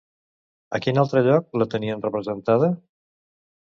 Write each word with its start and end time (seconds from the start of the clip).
A 0.77 0.79
quin 0.85 1.01
altre 1.03 1.23
lloc 1.29 1.55
la 1.63 1.69
tenien 1.77 2.05
representada? 2.09 2.75